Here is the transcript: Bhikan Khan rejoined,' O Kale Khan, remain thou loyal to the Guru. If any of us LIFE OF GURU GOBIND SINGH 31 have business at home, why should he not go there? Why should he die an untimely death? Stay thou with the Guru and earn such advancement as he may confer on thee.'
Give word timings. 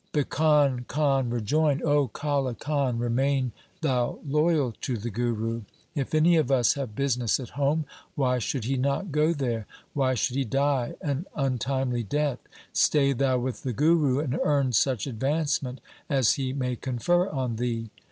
Bhikan 0.13 0.87
Khan 0.87 1.29
rejoined,' 1.29 1.83
O 1.83 2.07
Kale 2.07 2.55
Khan, 2.55 2.97
remain 2.97 3.51
thou 3.81 4.17
loyal 4.25 4.71
to 4.81 4.97
the 4.97 5.11
Guru. 5.11 5.61
If 5.93 6.15
any 6.15 6.37
of 6.37 6.49
us 6.49 6.75
LIFE 6.75 6.85
OF 6.85 6.87
GURU 6.87 6.87
GOBIND 6.87 6.87
SINGH 6.87 6.87
31 6.87 6.87
have 6.87 6.95
business 6.95 7.39
at 7.39 7.61
home, 7.61 7.85
why 8.15 8.39
should 8.39 8.63
he 8.63 8.77
not 8.77 9.11
go 9.11 9.31
there? 9.31 9.67
Why 9.93 10.15
should 10.15 10.37
he 10.37 10.43
die 10.43 10.95
an 11.01 11.27
untimely 11.35 12.01
death? 12.01 12.39
Stay 12.73 13.13
thou 13.13 13.37
with 13.37 13.61
the 13.61 13.73
Guru 13.73 14.17
and 14.19 14.39
earn 14.41 14.71
such 14.71 15.05
advancement 15.05 15.79
as 16.09 16.33
he 16.33 16.51
may 16.51 16.75
confer 16.75 17.29
on 17.29 17.57
thee.' 17.57 17.91